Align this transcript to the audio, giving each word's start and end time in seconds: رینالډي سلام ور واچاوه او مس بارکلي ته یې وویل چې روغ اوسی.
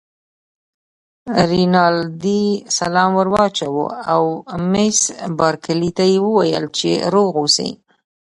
رینالډي 1.49 2.43
سلام 2.77 3.11
ور 3.17 3.27
واچاوه 3.33 3.85
او 4.13 4.23
مس 4.71 4.97
بارکلي 5.39 5.91
ته 5.97 6.03
یې 6.11 6.17
وویل 6.25 6.65
چې 6.77 6.89
روغ 7.13 7.31
اوسی. 7.41 7.69